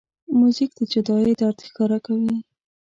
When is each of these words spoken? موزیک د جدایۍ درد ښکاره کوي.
موزیک 0.39 0.71
د 0.79 0.81
جدایۍ 0.93 1.33
درد 1.39 1.59
ښکاره 1.67 1.99
کوي. 2.05 2.35